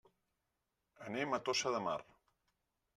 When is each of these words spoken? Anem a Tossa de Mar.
Anem 1.09 1.37
a 1.39 1.43
Tossa 1.51 1.77
de 1.77 1.85
Mar. 1.91 1.99